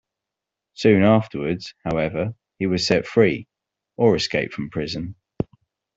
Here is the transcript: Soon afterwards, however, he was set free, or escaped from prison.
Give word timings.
Soon 0.73 1.03
afterwards, 1.03 1.75
however, 1.83 2.33
he 2.57 2.65
was 2.65 2.87
set 2.87 3.05
free, 3.05 3.47
or 3.97 4.15
escaped 4.15 4.51
from 4.51 4.71
prison. 4.71 5.13